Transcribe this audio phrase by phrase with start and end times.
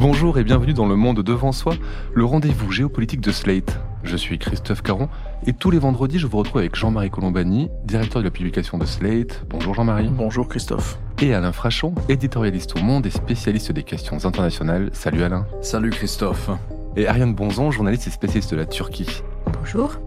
[0.00, 1.74] Bonjour et bienvenue dans Le Monde Devant Soi,
[2.14, 3.78] le rendez-vous géopolitique de Slate.
[4.02, 5.10] Je suis Christophe Caron
[5.46, 8.86] et tous les vendredis je vous retrouve avec Jean-Marie Colombani, directeur de la publication de
[8.86, 9.44] Slate.
[9.50, 10.08] Bonjour Jean-Marie.
[10.10, 10.98] Bonjour Christophe.
[11.20, 14.88] Et Alain Frachon, éditorialiste au Monde et spécialiste des questions internationales.
[14.94, 15.46] Salut Alain.
[15.60, 16.48] Salut Christophe.
[16.96, 19.22] Et Ariane Bonzon, journaliste et spécialiste de la Turquie.
[19.52, 19.98] Bonjour.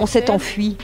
[0.00, 0.78] On s'est enfui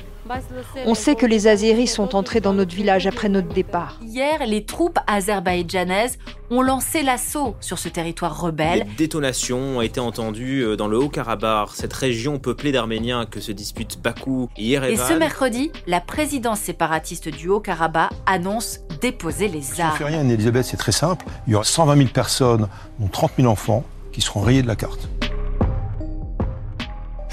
[0.86, 3.98] on sait que les Azéris sont entrés dans notre village après notre départ.
[4.02, 6.18] Hier, les troupes azerbaïdjanaises
[6.50, 8.86] ont lancé l'assaut sur ce territoire rebelle.
[8.96, 13.52] Des détonations ont été entendues euh, dans le Haut-Karabakh, cette région peuplée d'Arméniens que se
[13.52, 14.94] disputent Bakou et Yerevan.
[14.94, 19.96] Et ce mercredi, la présidence séparatiste du Haut-Karabakh annonce déposer les armes.
[19.98, 21.24] Je ne fais rien, Elisabeth, c'est très simple.
[21.46, 22.68] Il y aura 120 000 personnes,
[22.98, 25.08] dont 30 000 enfants, qui seront rayés de la carte.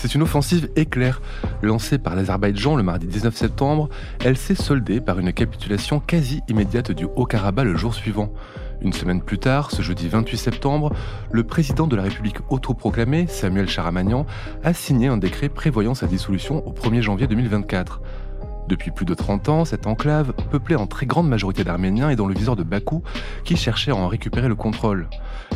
[0.02, 1.22] C'est une offensive éclair.
[1.62, 3.90] Lancée par l'Azerbaïdjan le mardi 19 septembre,
[4.24, 8.32] elle s'est soldée par une capitulation quasi immédiate du Haut-Karabakh le jour suivant.
[8.82, 10.94] Une semaine plus tard, ce jeudi 28 septembre,
[11.34, 14.26] le président de la République autoproclamée, Samuel Charamagnan,
[14.64, 18.00] a signé un décret prévoyant sa dissolution au 1er janvier 2024.
[18.70, 22.28] Depuis plus de 30 ans, cette enclave, peuplée en très grande majorité d'Arméniens, est dans
[22.28, 23.02] le viseur de Bakou,
[23.44, 25.08] qui cherchait à en récupérer le contrôle.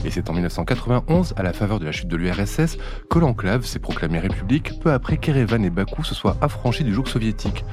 [0.03, 2.79] Et c'est en 1991, à la faveur de la chute de l'URSS,
[3.11, 7.05] que l'enclave s'est proclamée république, peu après qu'Erevan et Bakou se soient affranchis du joug
[7.05, 7.63] soviétique.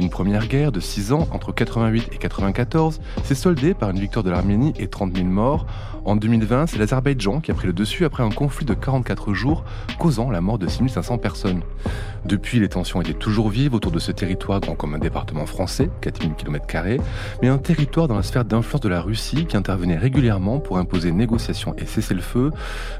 [0.00, 4.24] Une première guerre de 6 ans entre 88 et 94 s'est soldée par une victoire
[4.24, 5.66] de l'Arménie et 30 000 morts,
[6.04, 9.64] en 2020, c'est l'Azerbaïdjan qui a pris le dessus après un conflit de 44 jours,
[9.98, 11.60] causant la mort de 6500 personnes.
[12.24, 15.90] Depuis, les tensions étaient toujours vives autour de ce territoire grand comme un département français,
[16.00, 16.66] 4000 km,
[17.42, 21.12] mais un territoire dans la sphère d'influence de la Russie qui intervenait régulièrement pour imposer
[21.12, 22.50] négociations et cesser le feu.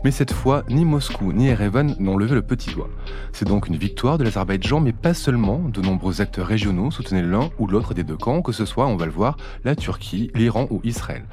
[0.05, 2.89] Mais cette fois, ni Moscou ni Erevan n'ont levé le petit doigt.
[3.33, 5.61] C'est donc une victoire de l'Azerbaïdjan, mais pas seulement.
[5.71, 8.97] De nombreux acteurs régionaux soutenaient l'un ou l'autre des deux camps, que ce soit, on
[8.97, 11.25] va le voir, la Turquie, l'Iran ou Israël.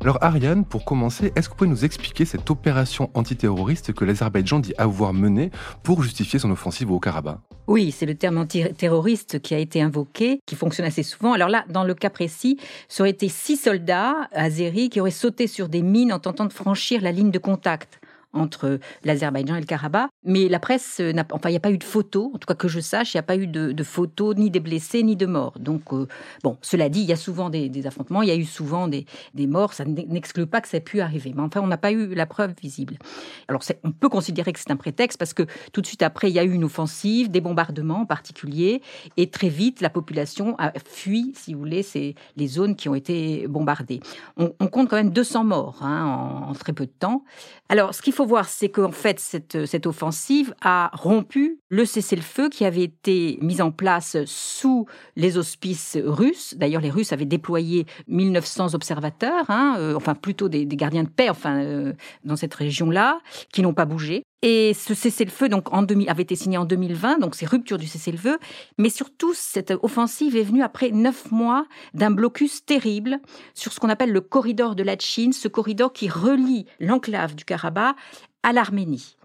[0.00, 4.60] Alors Ariane, pour commencer, est-ce que vous pouvez nous expliquer cette opération antiterroriste que l'Azerbaïdjan
[4.60, 5.50] dit avoir menée
[5.82, 7.38] pour justifier son offensive au Karabakh?
[7.66, 11.32] Oui, c'est le terme antiterroriste qui a été invoqué, qui fonctionne assez souvent.
[11.32, 15.48] Alors là, dans le cas précis, ça aurait été six soldats azéris qui auraient sauté
[15.48, 18.00] sur des mines en tentant de franchir la ligne de contact
[18.32, 20.10] entre l'Azerbaïdjan et le Karabakh.
[20.26, 22.56] Mais la presse, n'a, enfin, il n'y a pas eu de photos, en tout cas
[22.56, 25.24] que je sache, il n'y a pas eu de, photos ni des blessés ni de
[25.24, 25.56] morts.
[25.60, 26.08] Donc, euh,
[26.42, 29.06] bon, cela dit, il y a souvent des, affrontements, il y a eu souvent des,
[29.46, 31.32] morts, ça n'exclut pas que ça ait pu arriver.
[31.32, 32.98] Mais enfin, on n'a pas eu la preuve visible.
[33.46, 36.34] Alors, on peut considérer que c'est un prétexte parce que tout de suite après, il
[36.34, 38.82] y a eu une offensive, des bombardements en particulier,
[39.16, 42.96] et très vite, la population a fui, si vous voulez, c'est les zones qui ont
[42.96, 44.00] été bombardées.
[44.36, 47.22] On, compte quand même 200 morts hein, en, en très peu de temps.
[47.68, 50.15] Alors, ce qu'il faut voir, c'est qu'en fait, cette, cette offensive
[50.60, 56.54] a rompu le cessez-le-feu qui avait été mis en place sous les auspices russes.
[56.56, 61.28] D'ailleurs, les Russes avaient déployé 1900 observateurs, hein, euh, enfin plutôt des, gardiens de paix,
[61.28, 61.92] enfin euh,
[62.24, 63.20] dans cette région-là,
[63.52, 64.22] qui n'ont pas bougé.
[64.42, 67.86] Et ce cessez-le-feu donc en 2000, avait été signé en 2020, donc c'est rupture du
[67.86, 68.38] cessez-le-feu.
[68.78, 73.18] Mais surtout, cette offensive est venue après neuf mois d'un blocus terrible
[73.54, 77.44] sur ce qu'on appelle le corridor de la Chine, ce corridor qui relie l'enclave du
[77.44, 77.96] Karabakh
[78.46, 79.16] à l'Arménie.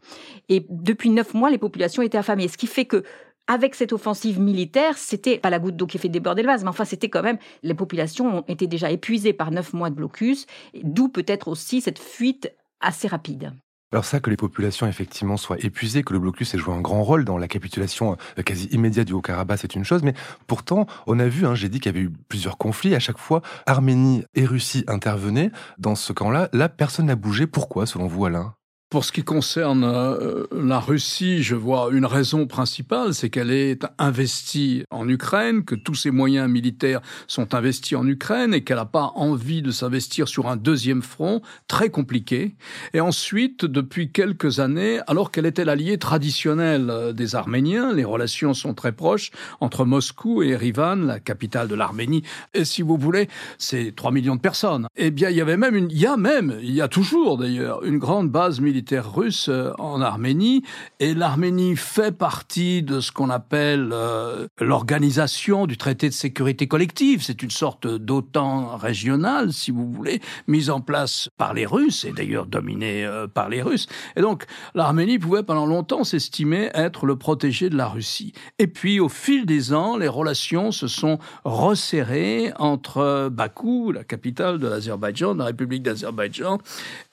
[0.50, 3.04] Et depuis neuf mois, les populations étaient affamées, ce qui fait que
[3.48, 6.70] avec cette offensive militaire, c'était pas la goutte d'eau qui fait déborder le vase, mais
[6.70, 10.48] enfin c'était quand même les populations ont été déjà épuisées par neuf mois de blocus,
[10.84, 13.54] d'où peut-être aussi cette fuite assez rapide.
[13.92, 17.04] Alors ça, que les populations effectivement soient épuisées, que le blocus ait joué un grand
[17.04, 20.02] rôle dans la capitulation euh, quasi immédiate du Haut-Karabakh, c'est une chose.
[20.02, 20.14] Mais
[20.48, 22.96] pourtant, on a vu, hein, j'ai dit qu'il y avait eu plusieurs conflits.
[22.96, 26.48] À chaque fois, Arménie et Russie intervenaient dans ce camp-là.
[26.54, 27.48] Là, personne n'a bougé.
[27.48, 28.56] Pourquoi, selon vous, Alain?
[28.92, 33.86] Pour ce qui concerne euh, la Russie, je vois une raison principale, c'est qu'elle est
[33.98, 38.86] investie en Ukraine, que tous ses moyens militaires sont investis en Ukraine et qu'elle n'a
[38.86, 42.56] pas envie de s'investir sur un deuxième front très compliqué.
[42.94, 48.54] Et ensuite, depuis quelques années, alors qu'elle était l'alliée traditionnelle euh, des Arméniens, les relations
[48.54, 49.32] sont très proches
[49.62, 52.24] entre Moscou et Erivan, la capitale de l'Arménie.
[52.54, 54.88] Et si vous voulez, c'est 3 millions de personnes.
[54.98, 57.38] Eh bien, il y avait même une, il y a même, il y a toujours
[57.38, 60.64] d'ailleurs, une grande base militaire russe euh, en Arménie,
[61.00, 67.24] et l'Arménie fait partie de ce qu'on appelle euh, l'organisation du traité de sécurité collective.
[67.24, 72.12] C'est une sorte d'OTAN régionale, si vous voulez, mise en place par les Russes, et
[72.12, 73.88] d'ailleurs dominée euh, par les Russes.
[74.16, 74.46] Et donc,
[74.76, 78.34] l'Arménie pouvait pendant longtemps s'estimer être le protégé de la Russie.
[78.60, 84.60] Et puis, au fil des ans, les relations se sont resserrées entre Bakou, la capitale
[84.60, 86.60] de l'Azerbaïdjan, de la République d'Azerbaïdjan,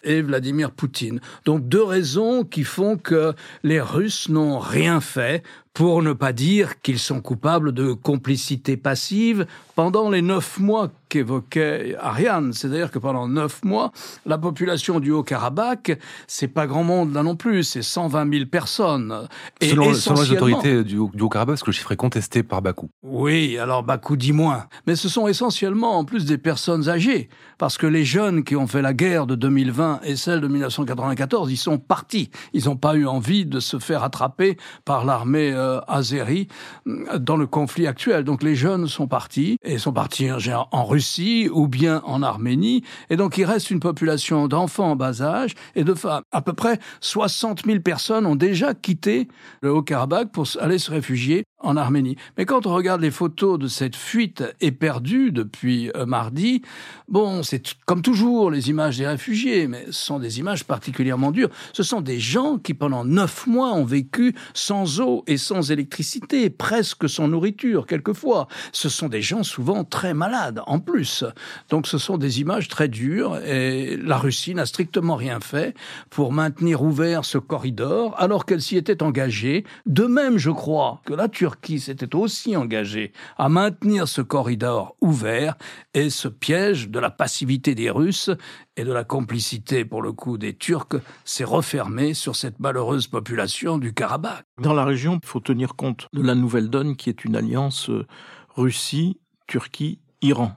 [0.02, 1.20] et Vladimir Poutine.
[1.44, 5.42] Donc deux raisons qui font que les Russes n'ont rien fait
[5.72, 11.94] pour ne pas dire qu'ils sont coupables de complicité passive pendant les neuf mois qu'évoquait
[12.00, 12.52] Ariane.
[12.52, 13.92] C'est-à-dire que pendant neuf mois,
[14.26, 19.28] la population du Haut-Karabakh, c'est pas grand monde là non plus, c'est 120 000 personnes.
[19.60, 22.90] Et selon, selon les autorités du, Haut-Karabakh, parce que le chiffre est contesté par Bakou.
[23.02, 24.66] Oui, alors Bakou dit moins.
[24.86, 28.66] Mais ce sont essentiellement en plus des personnes âgées, parce que les jeunes qui ont
[28.66, 32.30] fait la guerre de 2020 et celle de 1994, ils sont partis.
[32.52, 37.46] Ils n'ont pas eu envie de se faire attraper par l'armée euh, euh, dans le
[37.46, 38.24] conflit actuel.
[38.24, 40.28] Donc les jeunes sont partis et sont partis
[40.72, 42.82] en Russie ou bien en Arménie.
[43.10, 46.22] Et donc il reste une population d'enfants en bas âge et de femmes.
[46.32, 49.28] À peu près 60 000 personnes ont déjà quitté
[49.60, 52.16] le Haut-Karabakh pour aller se réfugier en Arménie.
[52.36, 56.62] Mais quand on regarde les photos de cette fuite éperdue depuis euh, mardi,
[57.08, 61.50] bon, c'est comme toujours les images des réfugiés, mais ce sont des images particulièrement dures.
[61.72, 66.48] Ce sont des gens qui pendant neuf mois ont vécu sans eau et sans électricité,
[66.48, 68.46] presque sans nourriture quelquefois.
[68.72, 71.24] Ce sont des gens souvent très malades en plus.
[71.70, 75.74] Donc ce sont des images très dures et la Russie n'a strictement rien fait
[76.08, 79.64] pour maintenir ouvert ce corridor alors qu'elle s'y était engagée.
[79.86, 84.94] De même, je crois que la Turquie Turquie s'était aussi engagée à maintenir ce corridor
[85.00, 85.56] ouvert
[85.94, 88.30] et ce piège de la passivité des Russes
[88.76, 93.78] et de la complicité, pour le coup, des Turcs s'est refermé sur cette malheureuse population
[93.78, 94.44] du Karabakh.
[94.60, 97.88] Dans la région, il faut tenir compte de la nouvelle donne qui est une alliance
[97.88, 98.06] euh,
[98.54, 100.52] Russie, Turquie, Iran.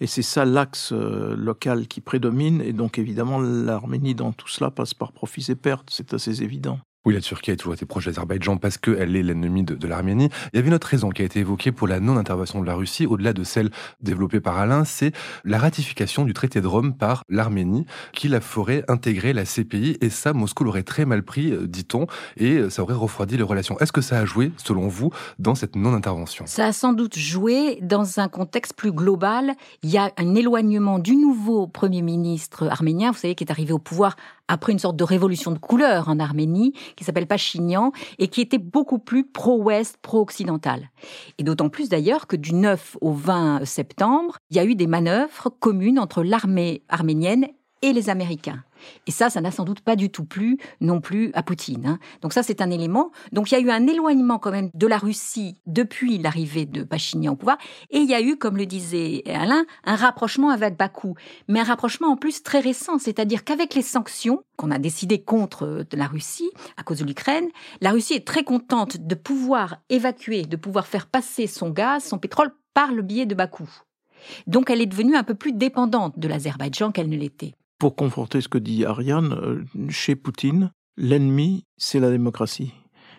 [0.00, 2.60] Et c'est ça l'axe euh, local qui prédomine.
[2.60, 5.88] Et donc évidemment, l'Arménie dans tout cela passe par profits et pertes.
[5.90, 6.78] C'est assez évident.
[7.04, 10.28] Oui, la Turquie a toujours été proche de l'Azerbaïdjan parce qu'elle est l'ennemi de, l'Arménie.
[10.52, 12.74] Il y avait une autre raison qui a été évoquée pour la non-intervention de la
[12.74, 15.12] Russie, au-delà de celle développée par Alain, c'est
[15.44, 19.96] la ratification du traité de Rome par l'Arménie, qui la ferait intégrer la CPI.
[20.00, 23.44] Et ça, Moscou l'aurait très mal pris, euh, dit-on, et euh, ça aurait refroidi les
[23.44, 23.78] relations.
[23.78, 26.46] Est-ce que ça a joué, selon vous, dans cette non-intervention?
[26.46, 29.54] Ça a sans doute joué dans un contexte plus global.
[29.82, 33.72] Il y a un éloignement du nouveau Premier ministre arménien, vous savez, qui est arrivé
[33.72, 34.16] au pouvoir
[34.48, 38.58] après une sorte de révolution de couleur en Arménie, qui s'appelle Pachinian, et qui était
[38.58, 40.90] beaucoup plus pro-ouest, pro-occidental.
[41.38, 44.86] Et d'autant plus d'ailleurs que du 9 au 20 septembre, il y a eu des
[44.86, 47.48] manœuvres communes entre l'armée arménienne
[47.82, 48.62] et les Américains.
[49.06, 51.86] Et ça, ça n'a sans doute pas du tout plu non plus à Poutine.
[51.86, 51.98] Hein.
[52.22, 53.10] Donc ça, c'est un élément.
[53.32, 56.82] Donc il y a eu un éloignement quand même de la Russie depuis l'arrivée de
[56.82, 57.58] Pachinian au pouvoir.
[57.90, 61.14] Et il y a eu, comme le disait Alain, un rapprochement avec Bakou.
[61.48, 62.98] Mais un rapprochement en plus très récent.
[62.98, 67.48] C'est-à-dire qu'avec les sanctions qu'on a décidées contre la Russie à cause de l'Ukraine,
[67.80, 72.18] la Russie est très contente de pouvoir évacuer, de pouvoir faire passer son gaz, son
[72.18, 73.68] pétrole par le biais de Bakou.
[74.46, 77.54] Donc elle est devenue un peu plus dépendante de l'Azerbaïdjan qu'elle ne l'était.
[77.78, 82.72] Pour conforter ce que dit Ariane, euh, chez Poutine, l'ennemi, c'est la démocratie.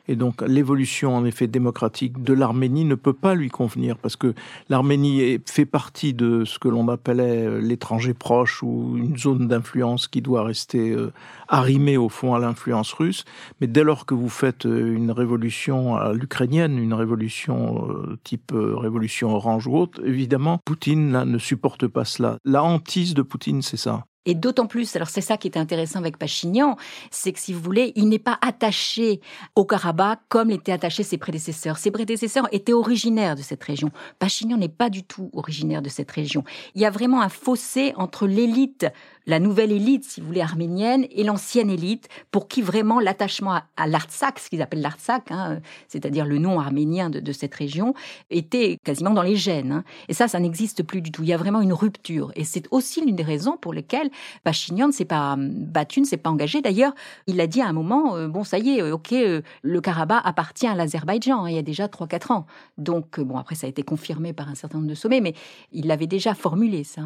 [0.09, 4.33] Et donc l'évolution en effet démocratique de l'Arménie ne peut pas lui convenir parce que
[4.67, 10.09] l'Arménie fait partie de ce que l'on appelait euh, l'étranger proche ou une zone d'influence
[10.09, 11.13] qui doit rester euh,
[11.47, 13.23] arrimée au fond à l'influence russe.
[13.61, 17.87] Mais dès lors que vous faites une révolution à l'ukrainienne, une révolution
[18.25, 22.37] type révolution orange ou autre, évidemment, Poutine ne supporte pas cela.
[22.43, 24.03] La hantise de Poutine, c'est ça.
[24.25, 26.75] Et d'autant plus, alors c'est ça qui est intéressant avec Pachinian,
[27.09, 29.21] c'est que si vous voulez, il n'est pas attaché
[29.55, 31.77] au Karabakh comme l'étaient attachés ses prédécesseurs.
[31.77, 33.91] Ses prédécesseurs étaient originaires de cette région.
[34.19, 36.43] Pachinian n'est pas du tout originaire de cette région.
[36.75, 38.85] Il y a vraiment un fossé entre l'élite
[39.29, 43.87] la nouvelle élite, si vous voulez, arménienne et l'ancienne élite, pour qui vraiment l'attachement à,
[43.87, 47.93] l'Artsakh, ce qu'ils appellent l'Artsakh, hein, c'est-à-dire le nom arménien de, cette région,
[48.31, 49.71] était quasiment dans les gènes.
[49.71, 49.83] Hein.
[50.07, 51.21] Et ça, ça n'existe plus du tout.
[51.21, 52.31] Il y a vraiment une rupture.
[52.35, 54.08] Et c'est aussi l'une des raisons pour lesquelles
[54.43, 56.61] Pachinian ne s'est pas battu, ne s'est pas engagé.
[56.61, 56.93] D'ailleurs,
[57.27, 59.81] il a dit à un moment, euh, bon, ça y est, euh, ok, euh, le
[59.81, 62.45] Karabakh appartient à l'Azerbaïdjan, hein, il y a déjà 3-4 ans.
[62.77, 65.33] Donc, bon, après, ça a été confirmé par un certain nombre de sommets, mais
[65.71, 67.03] il l'avait déjà formulé, ça.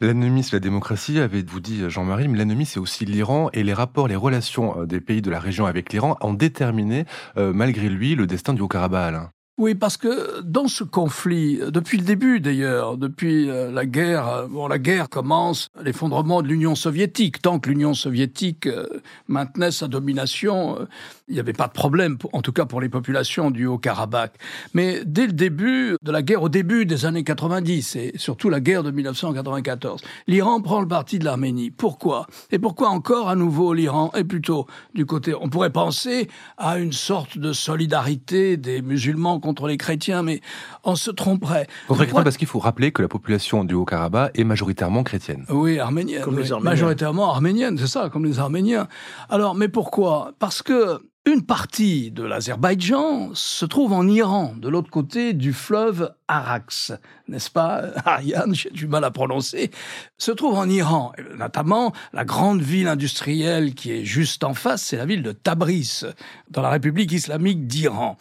[0.00, 4.08] L'ennemi, c'est la démocratie, avez-vous dit Jean-Marie, mais l'ennemi, c'est aussi l'Iran et les rapports,
[4.08, 7.04] les relations des pays de la région avec l'Iran ont déterminé,
[7.36, 9.30] malgré lui, le destin du Haut-Karabakh.
[9.56, 14.46] Oui, parce que dans ce conflit, depuis le début d'ailleurs, depuis euh, la guerre, euh,
[14.48, 17.40] bon, la guerre commence l'effondrement de l'Union soviétique.
[17.40, 18.84] Tant que l'Union soviétique euh,
[19.28, 20.88] maintenait sa domination,
[21.28, 24.32] il n'y avait pas de problème, en tout cas pour les populations du Haut-Karabakh.
[24.74, 28.58] Mais dès le début de la guerre, au début des années 90 et surtout la
[28.58, 31.70] guerre de 1994, l'Iran prend le parti de l'Arménie.
[31.70, 32.26] Pourquoi?
[32.50, 36.26] Et pourquoi encore à nouveau l'Iran est plutôt du côté On pourrait penser
[36.58, 40.40] à une sorte de solidarité des musulmans contre les chrétiens, mais
[40.84, 41.66] on se tromperait.
[41.86, 45.44] parce qu'il faut rappeler que la population du Haut-Karabakh est majoritairement chrétienne.
[45.50, 46.22] Oui, arménienne.
[46.22, 46.70] Comme les Arméniens.
[46.70, 48.88] Majoritairement arménienne, c'est ça, comme les Arméniens.
[49.28, 50.32] Alors, mais pourquoi?
[50.38, 56.14] Parce que Une partie de l'Azerbaïdjan se trouve en Iran, de l'autre côté du fleuve
[56.28, 56.92] Arax,
[57.28, 59.70] n'est-ce pas, Ariane, j'ai du mal à prononcer,
[60.18, 64.98] se trouve en Iran, notamment la grande ville industrielle qui est juste en face, c'est
[64.98, 66.06] la ville de Tabriz,
[66.50, 68.18] dans la République islamique d'Iran.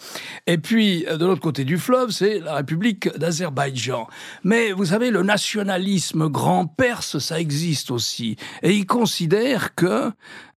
[0.48, 4.08] Et puis, de l'autre côté du fleuve, c'est la République d'Azerbaïdjan.
[4.46, 8.38] Mais vous savez, le nationalisme grand perse, ça existe aussi.
[8.62, 10.10] Et il considère que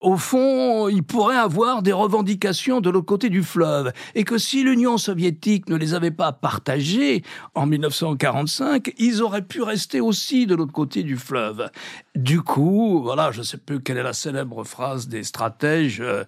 [0.05, 4.63] au fond, il pourrait avoir des revendications de l'autre côté du fleuve, et que si
[4.63, 7.23] l'Union soviétique ne les avait pas partagées
[7.55, 11.71] en 1945, ils auraient pu rester aussi de l'autre côté du fleuve.
[12.15, 16.23] Du coup, voilà, je ne sais plus quelle est la célèbre phrase des stratèges, euh,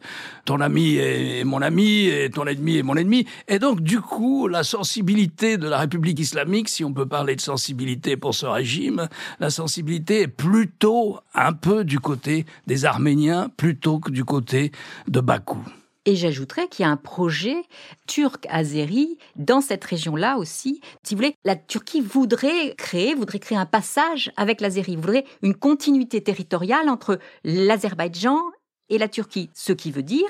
[0.45, 3.25] ton ami est mon ami et ton ennemi est mon ennemi.
[3.47, 7.41] Et donc, du coup, la sensibilité de la République islamique, si on peut parler de
[7.41, 14.01] sensibilité pour ce régime, la sensibilité est plutôt un peu du côté des Arméniens, plutôt
[14.01, 14.73] que du côté
[15.07, 15.65] de Bakou.
[16.07, 17.65] Et j'ajouterais qu'il y a un projet
[18.07, 20.81] turc-azéri dans cette région-là aussi.
[21.03, 25.57] Si vous voulez, la Turquie voudrait créer, voudrait créer un passage avec l'Azérie, voudrait une
[25.57, 28.41] continuité territoriale entre l'Azerbaïdjan
[28.89, 29.51] et la Turquie.
[29.53, 30.29] Ce qui veut dire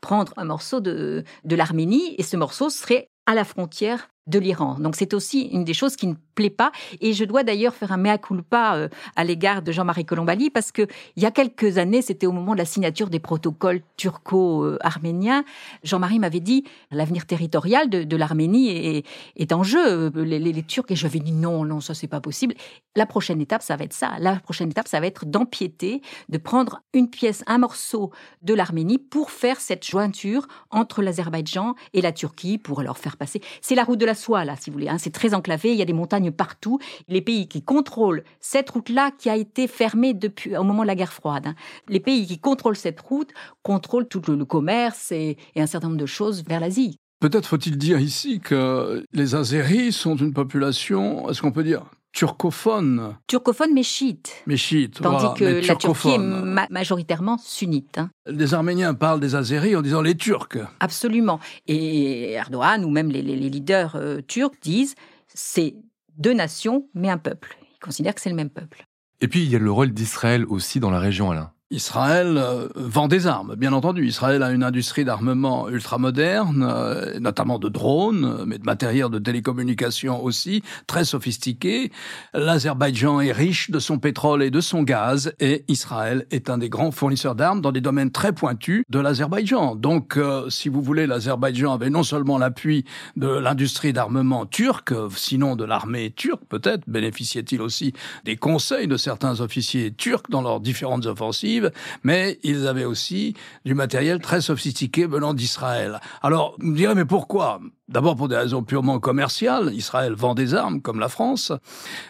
[0.00, 4.76] prendre un morceau de, de l'Arménie et ce morceau serait à la frontière l'Iran.
[4.78, 6.70] Donc c'est aussi une des choses qui ne plaît pas.
[7.00, 10.72] Et je dois d'ailleurs faire un mea culpa euh, à l'égard de Jean-Marie Colombali parce
[10.72, 15.44] que il y a quelques années, c'était au moment de la signature des protocoles turco-arméniens,
[15.82, 19.04] Jean-Marie m'avait dit l'avenir territorial de, l'Arménie
[19.36, 20.10] est, en jeu.
[20.10, 22.54] Les, Turcs et j'avais dit non, non, ça c'est pas possible.
[22.96, 24.16] La prochaine étape, ça va être ça.
[24.18, 28.10] La prochaine étape, ça va être d'empiéter, de prendre une pièce, un morceau
[28.42, 33.40] de l'Arménie pour faire cette jointure entre l'Azerbaïdjan et la Turquie pour leur faire passer.
[33.60, 34.88] C'est la route de la soi, là, si vous voulez.
[34.88, 34.98] Hein.
[34.98, 36.78] C'est très enclavé, il y a des montagnes partout.
[37.08, 40.94] Les pays qui contrôlent cette route-là, qui a été fermée depuis au moment de la
[40.94, 41.54] guerre froide, hein.
[41.88, 43.30] les pays qui contrôlent cette route
[43.62, 46.96] contrôlent tout le, commerce et, un certain nombre de choses vers l'Asie.
[47.20, 53.16] Peut-être faut-il dire ici que les Azéris sont une population, est-ce qu'on peut dire, turcophone.
[53.26, 54.32] Turcophone mais chiite.
[54.46, 57.98] Mais chiite, Tandis que la Turquie est majoritairement sunnite.
[57.98, 58.10] Hein.
[58.26, 60.58] Les Arméniens parlent des Azéris en disant les Turcs.
[60.80, 61.40] Absolument.
[61.66, 64.94] Et Erdogan ou même les, leaders euh, turcs disent
[65.28, 65.76] c'est
[66.16, 67.56] deux nations mais un peuple.
[67.74, 68.84] Ils considèrent que c'est le même peuple.
[69.20, 71.52] Et puis il y a le rôle d'Israël aussi dans la région, Alain.
[71.70, 74.06] Israël euh, vend des armes, bien entendu.
[74.06, 80.24] Israël a une industrie d'armement ultramoderne, euh, notamment de drones, mais de matériel de télécommunication
[80.24, 81.92] aussi, très sophistiqué.
[82.32, 86.70] L'Azerbaïdjan est riche de son pétrole et de son gaz, et Israël est un des
[86.70, 89.74] grands fournisseurs d'armes dans des domaines très pointus de l'Azerbaïdjan.
[89.74, 95.54] Donc, euh, si vous voulez, l'Azerbaïdjan avait non seulement l'appui de l'industrie d'armement turque, sinon
[95.54, 97.92] de l'armée turque peut-être, bénéficiait-il aussi
[98.24, 101.57] des conseils de certains officiers turcs dans leurs différentes offensives
[102.02, 103.34] mais ils avaient aussi
[103.64, 106.00] du matériel très sophistiqué venant d'Israël.
[106.22, 107.60] Alors, vous me direz, mais pourquoi?
[107.88, 111.52] D'abord pour des raisons purement commerciales, Israël vend des armes comme la France,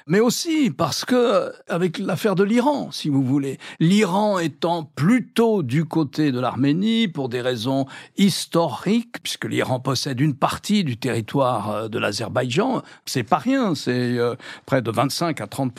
[0.08, 5.84] mais aussi parce que avec l'affaire de l'Iran, si vous voulez, l'Iran étant plutôt du
[5.84, 7.86] côté de l'Arménie pour des raisons
[8.16, 14.18] historiques, puisque l'Iran possède une partie du territoire euh, de l'Azerbaïdjan, c'est pas rien, c'est
[14.18, 14.34] euh,
[14.66, 15.72] près de 25 à 30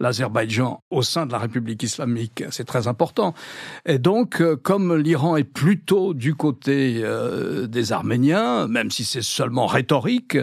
[0.00, 2.95] l'Azerbaïdjan au sein de la République islamique, c'est très important.
[3.84, 7.02] Et donc, euh, comme l'Iran est plutôt du côté
[7.68, 10.38] des Arméniens, même si c'est seulement rhétorique,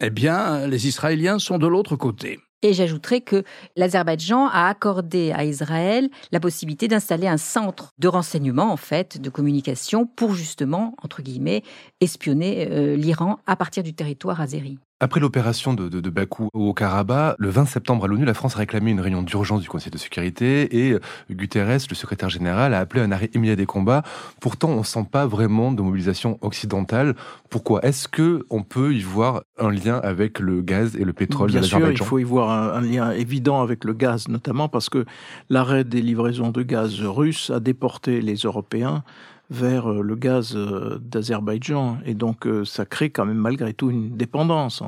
[0.00, 2.38] eh bien, les Israéliens sont de l'autre côté.
[2.62, 3.44] Et j'ajouterais que
[3.76, 9.30] l'Azerbaïdjan a accordé à Israël la possibilité d'installer un centre de renseignement, en fait, de
[9.30, 11.62] communication, pour justement, entre guillemets,
[12.00, 14.78] espionner euh, l'Iran à partir du territoire azéri.
[15.00, 18.58] Après l'opération de, de, Bakou au Karabakh, le 20 septembre à l'ONU, la France a
[18.58, 21.00] réclamé une réunion d'urgence du Conseil de sécurité et euh,
[21.30, 24.02] Guterres, le secrétaire général, a appelé un arrêt immédiat des combats.
[24.40, 27.14] Pourtant, on ne sent pas vraiment de mobilisation occidentale.
[27.48, 31.52] Pourquoi Est-ce que on peut y voir un lien avec le gaz et le pétrole
[31.52, 34.88] Bien de sûr, il faut y voir un, lien évident avec le gaz, notamment parce
[34.88, 35.04] que
[35.48, 39.04] l'arrêt des livraisons de gaz russes a déporté les Européens
[39.50, 41.98] vers euh, le gaz euh, d'Azerbaïdjan.
[42.04, 44.82] Et donc, euh, ça crée quand même malgré tout une dépendance,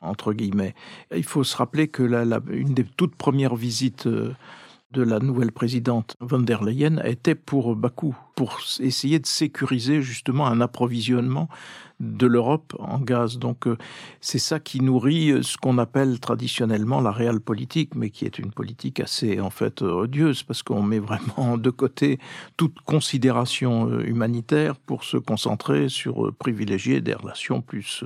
[0.00, 0.74] entre guillemets.
[1.14, 4.08] Il faut se rappeler que la, une des toutes premières visites
[4.92, 10.46] de la nouvelle présidente von der Leyen était pour Bakou, pour essayer de sécuriser justement
[10.46, 11.48] un approvisionnement
[12.00, 13.38] de l'Europe en gaz.
[13.38, 13.78] Donc euh,
[14.20, 18.38] c'est ça qui nourrit euh, ce qu'on appelle traditionnellement la réelle politique, mais qui est
[18.38, 22.18] une politique assez en fait odieuse parce qu'on met vraiment de côté
[22.56, 28.04] toute considération euh, humanitaire pour se concentrer sur privilégier des relations plus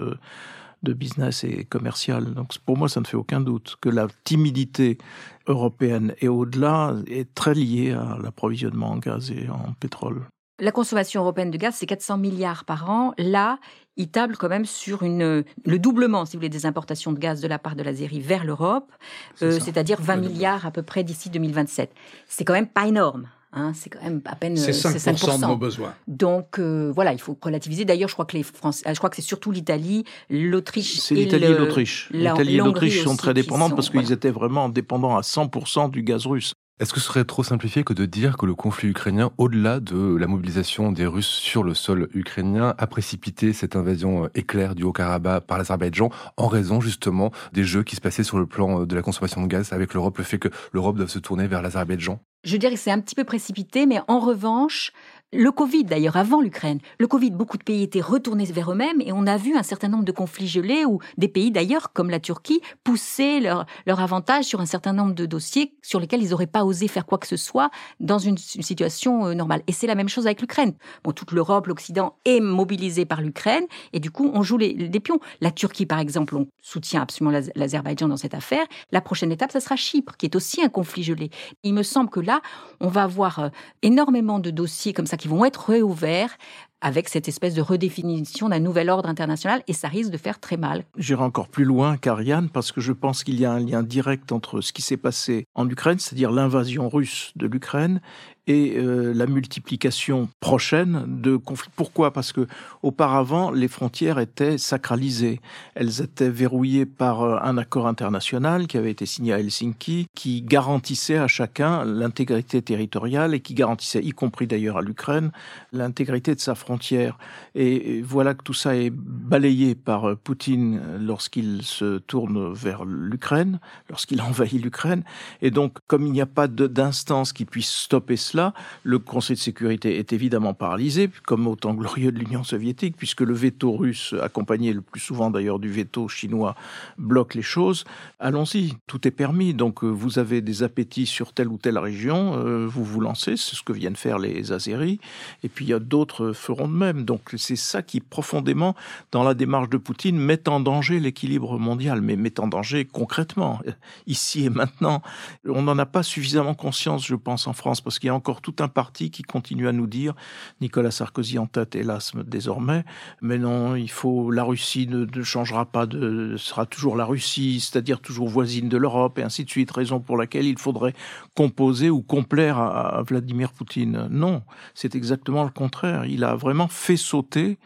[0.82, 2.34] de business et commercial.
[2.34, 4.98] Donc pour moi, ça ne fait aucun doute que la timidité
[5.46, 10.26] européenne et au-delà est très liée à l'approvisionnement en gaz et en pétrole.
[10.58, 13.12] La consommation européenne de gaz, c'est 400 milliards par an.
[13.18, 13.58] Là,
[13.98, 17.42] il table quand même sur une, le doublement, si vous voulez, des importations de gaz
[17.42, 18.90] de la part de l'Algérie vers l'Europe,
[19.34, 21.92] c'est-à-dire 20 milliards à peu près d'ici 2027.
[22.26, 23.28] C'est quand même pas énorme.
[23.58, 25.94] Hein, c'est quand même à peine c'est 5%, de nos besoins.
[26.06, 27.86] Donc euh, voilà, il faut relativiser.
[27.86, 30.98] D'ailleurs, je crois que les Français, je crois que c'est surtout l'Italie, l'Autriche.
[31.00, 32.10] C'est l'Italie et l'Autriche.
[32.12, 36.26] L'Italie et l'Autriche sont très dépendantes parce qu'ils étaient vraiment dépendants à 100% du gaz
[36.26, 36.52] russe.
[36.78, 40.14] Est-ce que ce serait trop simplifié que de dire que le conflit ukrainien, au-delà de
[40.14, 44.82] la mobilisation des Russes sur le sol ukrainien, a précipité cette invasion euh, éclair du
[44.82, 48.84] Haut-Karabakh par l'Azerbaïdjan en raison justement des jeux qui se passaient sur le plan euh,
[48.84, 51.62] de la consommation de gaz avec l'Europe, le fait que l'Europe doive se tourner vers
[51.62, 52.20] l'Azerbaïdjan?
[52.44, 54.92] Je dirais que c'est un petit peu précipité, mais en revanche,
[55.32, 59.12] le Covid, d'ailleurs, avant l'Ukraine, le Covid, beaucoup de pays étaient retournés vers eux-mêmes et
[59.12, 62.20] on a vu un certain nombre de conflits gelés où des pays, d'ailleurs, comme la
[62.20, 66.46] Turquie, poussaient leur, leur avantage sur un certain nombre de dossiers sur lesquels ils n'auraient
[66.46, 69.62] pas osé faire quoi que ce soit dans une, situation euh, normale.
[69.66, 70.74] Et c'est la même chose avec l'Ukraine.
[71.02, 75.00] Bon, toute l'Europe, l'Occident est mobilisé par l'Ukraine et du coup, on joue les, les,
[75.00, 75.18] pions.
[75.40, 78.64] La Turquie, par exemple, on soutient absolument l'Azerbaïdjan dans cette affaire.
[78.92, 81.30] La prochaine étape, ça sera Chypre, qui est aussi un conflit gelé.
[81.64, 82.40] Il me semble que là,
[82.80, 83.48] on va avoir euh,
[83.82, 86.36] énormément de dossiers comme ça qui vont être réouverts
[86.80, 90.56] avec cette espèce de redéfinition d'un nouvel ordre international et ça risque de faire très
[90.56, 90.84] mal.
[90.96, 94.30] J'irai encore plus loin qu'Ariane parce que je pense qu'il y a un lien direct
[94.30, 98.00] entre ce qui s'est passé en Ukraine, c'est-à-dire l'invasion russe de l'Ukraine
[98.46, 101.70] et euh, la multiplication prochaine de conflits.
[101.74, 102.12] Pourquoi?
[102.12, 102.46] Parce que
[102.82, 105.40] auparavant, les frontières étaient sacralisées.
[105.74, 110.42] Elles étaient verrouillées par euh, un accord international qui avait été signé à Helsinki, qui
[110.42, 115.32] garantissait à chacun l'intégrité territoriale et qui garantissait, y compris d'ailleurs à l'Ukraine,
[115.72, 117.18] l'intégrité de sa frontière.
[117.56, 123.58] Et voilà que tout ça est balayé par euh, Poutine lorsqu'il se tourne vers l'Ukraine,
[123.90, 125.02] lorsqu'il envahit l'Ukraine.
[125.42, 128.35] Et donc, comme il n'y a pas d'instance qui puisse stopper cela,
[128.82, 133.20] le Conseil de sécurité est évidemment paralysé, comme au temps glorieux de l'Union soviétique, puisque
[133.20, 136.54] le veto russe, accompagné le plus souvent d'ailleurs du veto chinois,
[136.98, 137.84] bloque les choses.
[138.18, 139.54] Allons-y, tout est permis.
[139.54, 143.36] Donc euh, vous avez des appétits sur telle ou telle région, euh, vous vous lancez,
[143.36, 145.00] c'est ce que viennent faire les Azéris,
[145.42, 147.04] et puis il y a d'autres feront de même.
[147.04, 148.74] Donc c'est ça qui profondément,
[149.12, 153.60] dans la démarche de Poutine, met en danger l'équilibre mondial, mais met en danger concrètement,
[154.06, 155.02] ici et maintenant.
[155.46, 158.25] On n'en a pas suffisamment conscience, je pense, en France, parce qu'il y a encore
[158.34, 160.14] tout un parti qui continue à nous dire,
[160.60, 162.84] Nicolas Sarkozy en tête, hélas, désormais,
[163.22, 168.00] mais non, il faut, la Russie ne, changera pas de, sera toujours la Russie, c'est-à-dire
[168.00, 170.94] toujours voisine de l'Europe, et ainsi de suite, raison pour laquelle il faudrait
[171.34, 174.08] composer ou complaire à Vladimir Poutine.
[174.10, 174.42] Non,
[174.74, 176.04] c'est exactement le contraire.
[176.04, 177.58] Il a vraiment fait sauter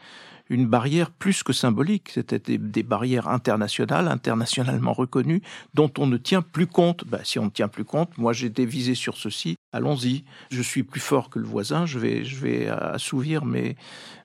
[0.51, 2.11] une barrière plus que symbolique.
[2.11, 5.41] C'était des, barrières internationales, internationalement reconnues,
[5.75, 7.05] dont on ne tient plus compte.
[7.07, 10.25] Ben, si on ne tient plus compte, moi j'ai été visé sur ceci, allons-y.
[10.51, 13.77] Je suis plus fort que le voisin, je vais, je vais assouvir mes,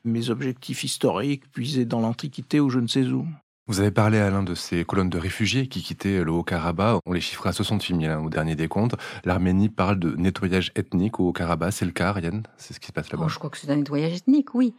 [0.03, 3.27] mes objectifs historiques, puisés dans l'Antiquité ou je ne sais où.
[3.67, 6.99] Vous avez parlé, Alain, de ces colonnes de réfugiés qui quittaient le Haut-Karabakh.
[7.07, 8.93] On les chiffre à 68 000 hein, au dernier décompte.
[9.23, 11.73] L'Arménie parle de nettoyage ethnique au Haut-Karabakh.
[11.73, 12.43] C'est le cas, Ariane?
[12.57, 14.75] C'est ce qui se passe là-bas oh, Je crois que c'est un nettoyage ethnique, oui.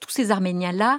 [0.00, 0.98] Tous ces Arméniens-là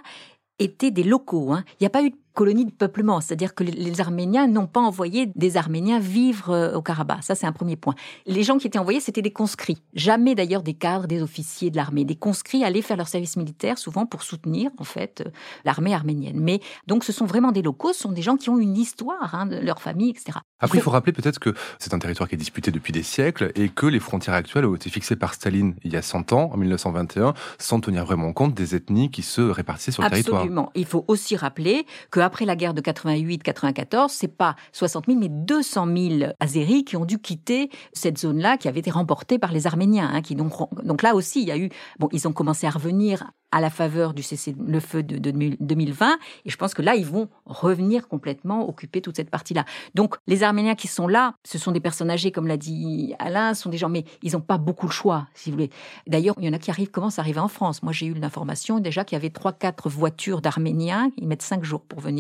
[0.58, 1.52] étaient des locaux.
[1.52, 1.66] Hein.
[1.74, 4.80] Il n'y a pas eu de colonie de peuplement, c'est-à-dire que les Arméniens n'ont pas
[4.80, 7.24] envoyé des Arméniens vivre euh, au Karabakh.
[7.24, 7.96] Ça, c'est un premier point.
[8.28, 9.82] Les gens qui étaient envoyés, c'était des conscrits.
[9.96, 12.06] Jamais d'ailleurs des cadres, des officiers de l'armée.
[12.06, 15.32] Des conscrits allaient faire leur service militaire, souvent pour soutenir en fait euh,
[15.66, 16.40] l'armée arménienne.
[16.40, 19.34] Mais donc, ce sont vraiment des locaux, ce sont des gens qui ont une histoire,
[19.34, 20.38] hein, de leur famille, etc.
[20.60, 23.52] Après, il faut rappeler peut-être que c'est un territoire qui est disputé depuis des siècles
[23.56, 26.52] et que les frontières actuelles ont été fixées par Staline il y a 100 ans,
[26.54, 30.42] en 1921, sans tenir vraiment compte des ethnies qui se répartissaient sur le territoire.
[30.42, 30.72] Absolument.
[30.76, 31.88] Il faut aussi rappeler
[32.28, 35.88] qu'après la guerre de 88-94, c'est pas 60 000, mais 200
[36.20, 40.10] 000 Azéris qui ont dû quitter cette zone-là qui avait été remportée par les Arméniens.
[40.12, 40.52] Hein, qui donc,
[40.84, 43.70] donc là aussi, il y a eu, bon, ils ont commencé à revenir à la
[43.70, 45.18] faveur du cessez-le-feu de,
[45.60, 46.18] 2020.
[46.46, 49.64] Et je pense que là, ils vont revenir complètement occuper toute cette partie-là.
[49.96, 53.54] Donc, les Arméniens qui sont là, ce sont des personnes âgées, comme l'a dit Alain,
[53.54, 55.70] sont des gens, mais ils n'ont pas beaucoup le choix, si vous voulez.
[56.08, 57.84] D'ailleurs, il y en a qui arrivent, commencent à arriver en France.
[57.84, 61.64] Moi, j'ai eu l'information déjà qu'il y avait trois, quatre voitures d'Arméniens, ils mettent cinq
[61.64, 62.17] jours pour venir,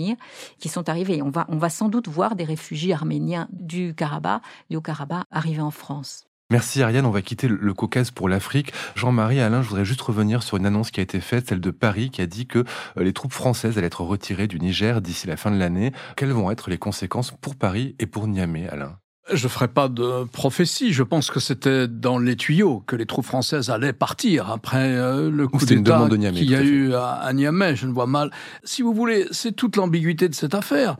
[0.60, 1.21] qui sont arrivés.
[1.21, 5.62] On va, on va sans doute voir des réfugiés arméniens du Karabakh, du Haut-Karabakh, arriver
[5.62, 6.27] en France.
[6.49, 8.71] Merci Ariane, on va quitter le Caucase pour l'Afrique.
[8.95, 11.71] Jean-Marie Alain, je voudrais juste revenir sur une annonce qui a été faite, celle de
[11.71, 15.27] Paris, qui a dit que euh, les troupes françaises allaient être retirées du Niger d'ici
[15.27, 15.91] la fin de l'année.
[16.15, 18.97] Quelles vont être les conséquences pour Paris et pour Niamey, Alain?
[19.33, 20.93] Je ne ferai pas de prophétie.
[20.93, 25.29] Je pense que c'était dans les tuyaux que les troupes françaises allaient partir après euh,
[25.29, 27.75] le coup d'État qu'il y a eu à, à Niamey.
[27.75, 28.31] Je ne vois mal.
[28.63, 30.97] Si vous voulez, c'est toute l'ambiguïté de cette affaire.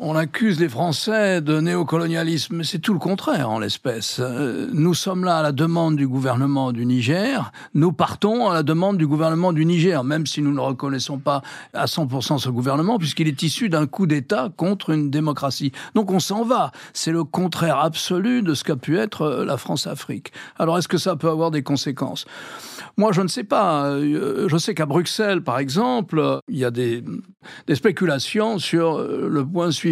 [0.00, 4.20] On accuse les Français de néocolonialisme, mais c'est tout le contraire en l'espèce.
[4.20, 8.62] Euh, nous sommes là à la demande du gouvernement du Niger, nous partons à la
[8.62, 11.42] demande du gouvernement du Niger, même si nous ne reconnaissons pas
[11.74, 15.72] à 100% ce gouvernement, puisqu'il est issu d'un coup d'État contre une démocratie.
[15.96, 16.70] Donc on s'en va.
[16.92, 20.30] C'est le contraire absolu de ce qu'a pu être euh, la France-Afrique.
[20.60, 22.24] Alors est-ce que ça peut avoir des conséquences?
[22.96, 23.86] Moi je ne sais pas.
[23.86, 27.02] Euh, je sais qu'à Bruxelles, par exemple, il y a des,
[27.66, 29.87] des spéculations sur le point suivant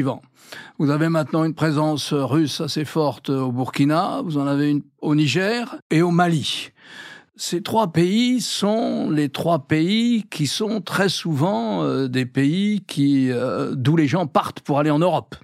[0.79, 5.15] vous avez maintenant une présence russe assez forte au Burkina, vous en avez une au
[5.15, 6.71] Niger et au Mali.
[7.39, 13.31] Ces trois pays sont les trois pays qui sont très souvent euh, des pays qui
[13.31, 15.35] euh, d'où les gens partent pour aller en Europe.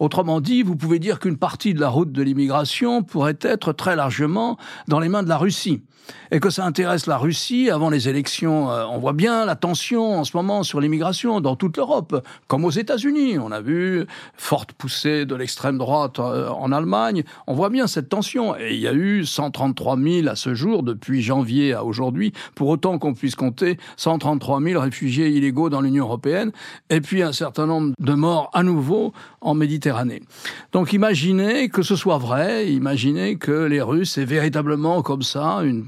[0.00, 3.96] Autrement dit, vous pouvez dire qu'une partie de la route de l'immigration pourrait être très
[3.96, 4.56] largement
[4.88, 5.82] dans les mains de la Russie
[6.30, 8.70] et que ça intéresse la Russie avant les élections.
[8.70, 12.64] Euh, on voit bien la tension en ce moment sur l'immigration dans toute l'Europe, comme
[12.64, 13.38] aux États-Unis.
[13.38, 17.24] On a vu forte poussée de l'extrême droite euh, en Allemagne.
[17.46, 18.56] On voit bien cette tension.
[18.56, 22.68] Et il y a eu 133 000 à ce jour, depuis janvier à aujourd'hui, pour
[22.68, 26.52] autant qu'on puisse compter 133 000 réfugiés illégaux dans l'Union européenne,
[26.90, 29.83] et puis un certain nombre de morts à nouveau en Méditerranée.
[30.72, 35.84] Donc imaginez que ce soit vrai, imaginez que les Russes aient véritablement comme ça une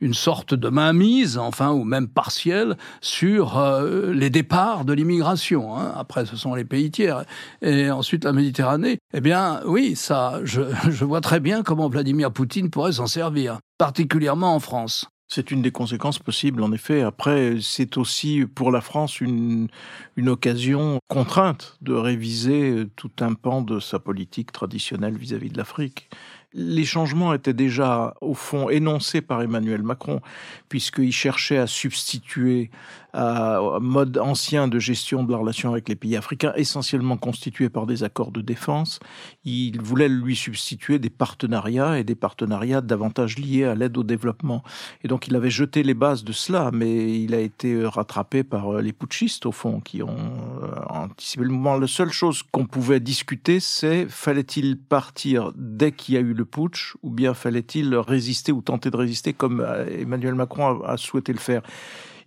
[0.00, 5.76] une sorte de mainmise, enfin, ou même partielle, sur euh, les départs de l'immigration.
[5.76, 5.92] Hein.
[5.96, 7.24] Après, ce sont les pays tiers.
[7.62, 8.98] Et ensuite, la Méditerranée.
[9.12, 13.58] Eh bien, oui, ça, je, je vois très bien comment Vladimir Poutine pourrait s'en servir,
[13.78, 15.08] particulièrement en France.
[15.30, 17.02] C'est une des conséquences possibles, en effet.
[17.02, 19.68] Après, c'est aussi pour la France une,
[20.16, 25.58] une occasion contrainte de réviser tout un pan de sa politique traditionnelle vis-à-vis -vis de
[25.58, 26.08] l'Afrique.
[26.54, 30.20] Les changements étaient déjà, au fond, énoncés par Emmanuel Macron,
[30.68, 32.70] puisqu'il cherchait à substituer
[33.14, 37.86] un mode ancien de gestion de la relation avec les pays africains, essentiellement constitué par
[37.86, 39.00] des accords de défense.
[39.44, 44.62] Il voulait lui substituer des partenariats et des partenariats davantage liés à l'aide au développement.
[45.02, 48.80] Et donc il avait jeté les bases de cela, mais il a été rattrapé par
[48.80, 50.16] les putschistes, au fond, qui ont
[50.62, 51.76] euh, anticipé le mouvement.
[51.76, 56.46] La seule chose qu'on pouvait discuter, c'est fallait-il partir dès qu'il y a eu le
[56.46, 61.32] putsch ou bien fallait-il résister ou tenter de résister comme euh, Emmanuel Macron a, souhaité
[61.32, 61.62] le faire?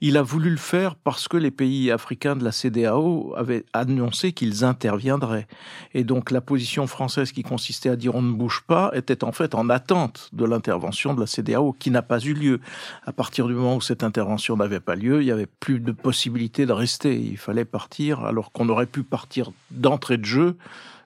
[0.03, 4.33] Il a voulu le faire parce que les pays africains de la CDAO avaient annoncé
[4.33, 5.47] qu'ils interviendraient.
[5.93, 9.31] Et donc la position française qui consistait à dire on ne bouge pas était en
[9.31, 12.61] fait en attente de l'intervention de la CDAO qui n'a pas eu lieu.
[13.05, 15.91] À partir du moment où cette intervention n'avait pas lieu, il n'y avait plus de
[15.91, 17.15] possibilité de rester.
[17.15, 20.57] Il fallait partir alors qu'on aurait pu partir d'entrée de jeu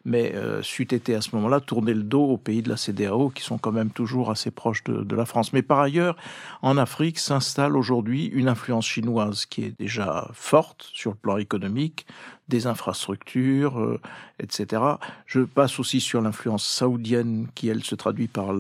[0.06, 3.32] mais euh, c'eût été à ce moment-là tourner le dos aux pays de la CDAO
[3.32, 5.52] qui sont quand même toujours assez proches de, de la France.
[5.52, 6.16] Mais par ailleurs,
[6.62, 12.06] en Afrique s'installe aujourd'hui une influence chinoise qui est déjà forte sur le plan économique,
[12.48, 14.00] des infrastructures, euh,
[14.40, 14.82] etc.
[15.26, 18.54] Je passe aussi sur l'influence saoudienne qui, elle, se traduit par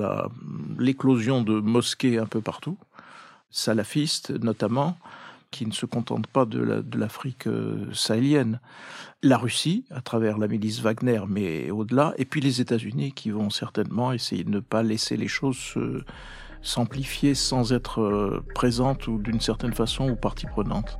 [0.79, 2.77] l'éclosion de mosquées un peu partout,
[3.51, 4.97] salafistes notamment
[5.55, 8.59] qui ne se contente pas de l'Afrique euh, sahélienne.
[9.23, 13.49] La Russie, à travers la milice Wagner, mais au-delà, et puis les États-Unis qui vont
[13.49, 15.77] certainement essayer de ne pas laisser les choses
[16.61, 20.99] s'amplifier sans être euh, présentes ou d'une certaine façon ou partie prenante.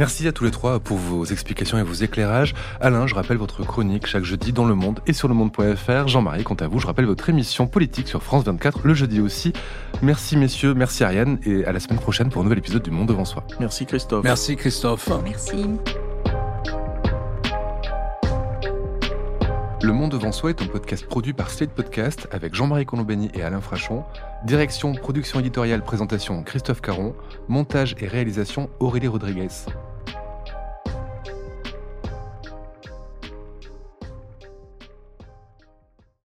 [0.00, 2.54] Merci à tous les trois pour vos explications et vos éclairages.
[2.80, 6.08] Alain, je rappelle votre chronique chaque jeudi dans Le Monde et sur le monde.fr.
[6.08, 9.52] Jean-Marie, quant à vous, je rappelle votre émission politique sur France 24 le jeudi aussi.
[10.00, 13.08] Merci messieurs, merci Ariane et à la semaine prochaine pour un nouvel épisode du Monde
[13.08, 13.44] devant soi.
[13.60, 14.24] Merci Christophe.
[14.24, 15.06] Merci Christophe.
[15.22, 15.66] Merci.
[19.82, 23.42] Le Monde devant soi est un podcast produit par Slate Podcast avec Jean-Marie Colombani et
[23.42, 24.04] Alain Frachon.
[24.46, 27.14] Direction, production éditoriale, présentation Christophe Caron.
[27.48, 29.48] Montage et réalisation Aurélie Rodriguez.